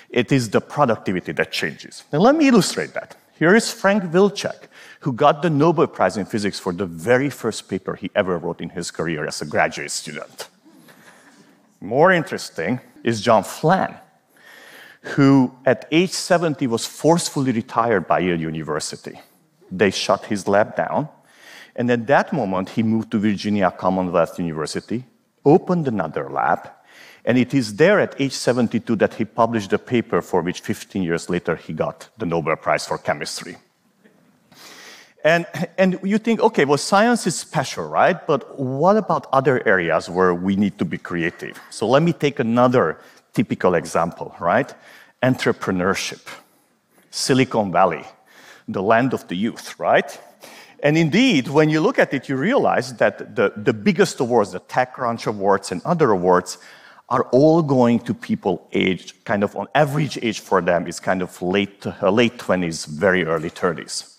It 0.08 0.32
is 0.32 0.48
the 0.48 0.62
productivity 0.62 1.32
that 1.32 1.52
changes. 1.52 2.04
Now, 2.10 2.20
let 2.20 2.34
me 2.34 2.48
illustrate 2.48 2.94
that. 2.94 3.18
Here 3.38 3.54
is 3.54 3.70
Frank 3.70 4.04
Wilczek, 4.04 4.68
who 5.00 5.12
got 5.12 5.42
the 5.42 5.50
Nobel 5.50 5.86
Prize 5.86 6.16
in 6.16 6.24
Physics 6.24 6.58
for 6.58 6.72
the 6.72 6.86
very 6.86 7.28
first 7.28 7.68
paper 7.68 7.94
he 7.94 8.10
ever 8.14 8.38
wrote 8.38 8.62
in 8.62 8.70
his 8.70 8.90
career 8.90 9.26
as 9.26 9.42
a 9.42 9.44
graduate 9.44 9.90
student. 9.90 10.48
More 11.82 12.10
interesting 12.10 12.80
is 13.02 13.20
John 13.20 13.44
Fenn, 13.44 13.96
who 15.14 15.52
at 15.64 15.86
age 15.90 16.12
70 16.12 16.66
was 16.66 16.86
forcefully 16.86 17.52
retired 17.52 18.06
by 18.06 18.20
Yale 18.20 18.40
University 18.40 19.18
they 19.78 19.90
shut 19.90 20.26
his 20.26 20.46
lab 20.48 20.76
down. 20.76 21.08
And 21.76 21.90
at 21.90 22.06
that 22.06 22.32
moment, 22.32 22.70
he 22.70 22.82
moved 22.82 23.10
to 23.12 23.18
Virginia 23.18 23.70
Commonwealth 23.70 24.38
University, 24.38 25.04
opened 25.44 25.88
another 25.88 26.30
lab, 26.30 26.70
and 27.24 27.38
it 27.38 27.54
is 27.54 27.76
there 27.76 28.00
at 28.00 28.14
age 28.20 28.32
72 28.32 28.96
that 28.96 29.14
he 29.14 29.24
published 29.24 29.72
a 29.72 29.78
paper 29.78 30.20
for 30.20 30.42
which 30.42 30.60
15 30.60 31.02
years 31.02 31.28
later 31.30 31.56
he 31.56 31.72
got 31.72 32.08
the 32.18 32.26
Nobel 32.26 32.56
Prize 32.56 32.86
for 32.86 32.98
Chemistry. 32.98 33.56
And, 35.24 35.46
and 35.78 35.98
you 36.02 36.18
think, 36.18 36.40
okay, 36.40 36.66
well, 36.66 36.76
science 36.76 37.26
is 37.26 37.34
special, 37.34 37.88
right? 37.88 38.26
But 38.26 38.60
what 38.60 38.98
about 38.98 39.26
other 39.32 39.66
areas 39.66 40.10
where 40.10 40.34
we 40.34 40.54
need 40.54 40.78
to 40.78 40.84
be 40.84 40.98
creative? 40.98 41.58
So 41.70 41.88
let 41.88 42.02
me 42.02 42.12
take 42.12 42.40
another 42.40 42.98
typical 43.34 43.74
example, 43.74 44.34
right? 44.40 44.72
Entrepreneurship, 45.22 46.26
Silicon 47.10 47.70
Valley 47.72 48.04
the 48.68 48.82
land 48.82 49.12
of 49.12 49.26
the 49.28 49.36
youth, 49.36 49.78
right? 49.78 50.18
And 50.82 50.98
indeed, 50.98 51.48
when 51.48 51.70
you 51.70 51.80
look 51.80 51.98
at 51.98 52.12
it, 52.12 52.28
you 52.28 52.36
realize 52.36 52.94
that 52.94 53.36
the, 53.36 53.52
the 53.56 53.72
biggest 53.72 54.20
awards, 54.20 54.52
the 54.52 54.60
TechCrunch 54.60 55.26
awards 55.26 55.72
and 55.72 55.82
other 55.84 56.10
awards, 56.10 56.58
are 57.10 57.24
all 57.32 57.62
going 57.62 58.00
to 58.00 58.14
people 58.14 58.66
aged 58.72 59.24
kind 59.24 59.44
of 59.44 59.54
on 59.56 59.66
average 59.74 60.18
age 60.22 60.40
for 60.40 60.62
them 60.62 60.86
is 60.86 60.98
kind 61.00 61.20
of 61.20 61.40
late, 61.42 61.86
uh, 61.86 62.10
late 62.10 62.38
20s, 62.38 62.86
very 62.86 63.24
early 63.24 63.50
30s. 63.50 64.18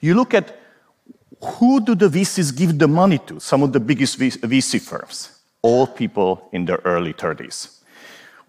You 0.00 0.14
look 0.14 0.32
at 0.32 0.56
who 1.42 1.80
do 1.80 1.94
the 1.94 2.08
VCs 2.08 2.56
give 2.56 2.78
the 2.78 2.86
money 2.86 3.18
to? 3.18 3.40
Some 3.40 3.62
of 3.62 3.72
the 3.72 3.80
biggest 3.80 4.18
VC 4.18 4.80
firms, 4.80 5.40
all 5.62 5.86
people 5.86 6.48
in 6.52 6.66
their 6.66 6.80
early 6.84 7.12
30s. 7.12 7.79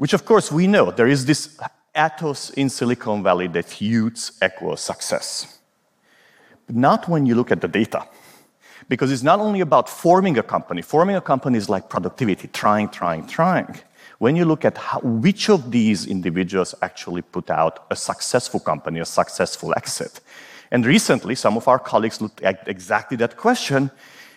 Which, 0.01 0.13
of 0.13 0.25
course, 0.25 0.51
we 0.51 0.65
know 0.65 0.89
there 0.89 1.05
is 1.05 1.27
this 1.27 1.60
ethos 1.96 2.50
in 2.50 2.70
Silicon 2.70 3.22
Valley 3.22 3.46
that 3.50 3.79
youths 3.79 4.31
equal 4.43 4.75
success. 4.75 5.60
But 6.65 6.75
not 6.75 7.08
when 7.08 7.27
you 7.27 7.36
look 7.36 7.51
at 7.51 7.62
the 7.62 7.67
data. 7.67 8.08
Because 8.89 9.12
it's 9.12 9.22
not 9.22 9.39
only 9.39 9.60
about 9.60 9.88
forming 9.88 10.39
a 10.39 10.41
company. 10.41 10.81
Forming 10.81 11.17
a 11.17 11.22
company 11.22 11.60
is 11.60 11.70
like 11.70 11.88
productivity, 11.88 12.48
trying, 12.48 12.89
trying, 12.89 13.27
trying. 13.27 13.75
when 14.17 14.36
you 14.36 14.43
look 14.43 14.65
at 14.65 14.75
how, 14.75 15.01
which 15.01 15.51
of 15.51 15.70
these 15.70 16.08
individuals 16.08 16.74
actually 16.81 17.22
put 17.22 17.51
out 17.51 17.86
a 17.91 17.96
successful 17.96 18.60
company, 18.60 19.00
a 19.01 19.05
successful 19.05 19.72
exit. 19.77 20.20
And 20.72 20.84
recently, 20.84 21.36
some 21.36 21.58
of 21.58 21.67
our 21.67 21.77
colleagues 21.77 22.22
looked 22.22 22.41
at 22.41 22.67
exactly 22.67 23.17
that 23.17 23.38
question, 23.38 23.91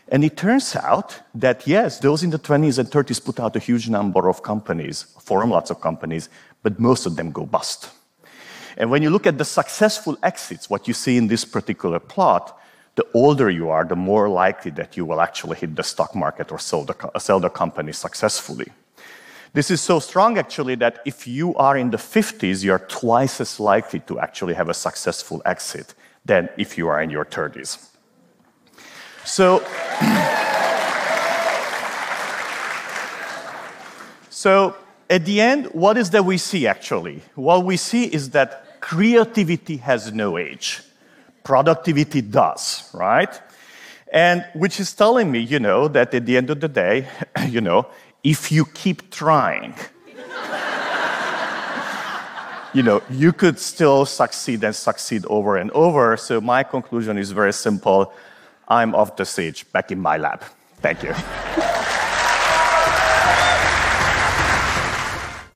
and 0.08 0.24
it 0.24 0.36
turns 0.36 0.76
out 0.76 1.18
that 1.34 1.66
yes, 1.66 1.98
those 1.98 2.22
in 2.22 2.30
the 2.30 2.38
20s 2.38 2.78
and 2.78 2.90
30s 2.90 3.24
put 3.24 3.40
out 3.40 3.56
a 3.56 3.58
huge 3.58 3.88
number 3.88 4.28
of 4.28 4.42
companies, 4.42 5.02
form 5.20 5.50
lots 5.50 5.70
of 5.70 5.80
companies, 5.80 6.28
but 6.62 6.78
most 6.78 7.06
of 7.06 7.16
them 7.16 7.32
go 7.32 7.46
bust. 7.46 7.90
And 8.76 8.90
when 8.90 9.02
you 9.02 9.10
look 9.10 9.26
at 9.26 9.38
the 9.38 9.44
successful 9.44 10.18
exits, 10.22 10.68
what 10.68 10.88
you 10.88 10.94
see 10.94 11.16
in 11.16 11.28
this 11.28 11.44
particular 11.44 12.00
plot, 12.00 12.58
the 12.96 13.06
older 13.14 13.50
you 13.50 13.70
are, 13.70 13.84
the 13.84 13.96
more 13.96 14.28
likely 14.28 14.70
that 14.72 14.96
you 14.96 15.04
will 15.04 15.20
actually 15.20 15.56
hit 15.56 15.74
the 15.74 15.82
stock 15.82 16.14
market 16.14 16.52
or 16.52 16.58
sell 16.58 16.84
the, 16.84 16.94
sell 17.18 17.40
the 17.40 17.50
company 17.50 17.92
successfully. 17.92 18.66
This 19.52 19.70
is 19.70 19.80
so 19.80 20.00
strong, 20.00 20.36
actually, 20.36 20.74
that 20.76 21.00
if 21.04 21.26
you 21.26 21.54
are 21.54 21.76
in 21.76 21.90
the 21.90 21.96
50s, 21.96 22.64
you're 22.64 22.80
twice 22.80 23.40
as 23.40 23.60
likely 23.60 24.00
to 24.00 24.18
actually 24.18 24.54
have 24.54 24.68
a 24.68 24.74
successful 24.74 25.40
exit 25.44 25.94
than 26.24 26.48
if 26.56 26.76
you 26.76 26.88
are 26.88 27.00
in 27.00 27.10
your 27.10 27.24
30s. 27.24 27.93
So, 29.24 29.60
so 34.30 34.76
at 35.08 35.24
the 35.24 35.40
end, 35.40 35.66
what 35.72 35.96
is 35.96 36.10
that 36.10 36.24
we 36.24 36.38
see 36.38 36.66
actually? 36.66 37.22
What 37.34 37.64
we 37.64 37.76
see 37.76 38.04
is 38.04 38.30
that 38.30 38.80
creativity 38.80 39.78
has 39.78 40.12
no 40.12 40.36
age. 40.36 40.82
Productivity 41.42 42.20
does, 42.20 42.90
right? 42.92 43.40
And 44.12 44.44
which 44.54 44.78
is 44.78 44.92
telling 44.92 45.32
me, 45.32 45.40
you 45.40 45.58
know, 45.58 45.88
that 45.88 46.14
at 46.14 46.26
the 46.26 46.36
end 46.36 46.50
of 46.50 46.60
the 46.60 46.68
day, 46.68 47.08
you 47.48 47.60
know, 47.60 47.86
if 48.22 48.52
you 48.52 48.64
keep 48.66 49.10
trying, 49.10 49.74
you 52.74 52.82
know, 52.82 53.02
you 53.08 53.32
could 53.32 53.58
still 53.58 54.04
succeed 54.04 54.62
and 54.64 54.74
succeed 54.74 55.24
over 55.26 55.56
and 55.56 55.70
over. 55.70 56.16
So 56.16 56.40
my 56.40 56.62
conclusion 56.62 57.16
is 57.18 57.30
very 57.30 57.52
simple. 57.52 58.12
I'm 58.68 58.94
off 58.94 59.16
the 59.16 59.24
stage, 59.24 59.70
back 59.72 59.90
in 59.92 60.00
my 60.00 60.16
lab. 60.16 60.42
Thank 60.80 61.02
you. 61.02 61.14